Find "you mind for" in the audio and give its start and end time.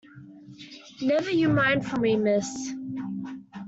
1.29-1.99